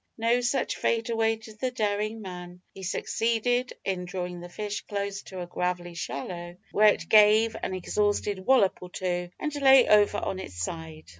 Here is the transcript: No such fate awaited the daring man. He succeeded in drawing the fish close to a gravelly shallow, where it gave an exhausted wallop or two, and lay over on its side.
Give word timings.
No 0.17 0.41
such 0.41 0.77
fate 0.77 1.11
awaited 1.11 1.59
the 1.59 1.69
daring 1.69 2.23
man. 2.23 2.61
He 2.73 2.81
succeeded 2.81 3.73
in 3.85 4.05
drawing 4.05 4.39
the 4.39 4.49
fish 4.49 4.81
close 4.87 5.21
to 5.25 5.41
a 5.41 5.45
gravelly 5.45 5.93
shallow, 5.93 6.57
where 6.71 6.91
it 6.91 7.07
gave 7.07 7.55
an 7.61 7.75
exhausted 7.75 8.39
wallop 8.43 8.79
or 8.81 8.89
two, 8.89 9.29
and 9.39 9.53
lay 9.61 9.87
over 9.87 10.17
on 10.17 10.39
its 10.39 10.55
side. 10.57 11.09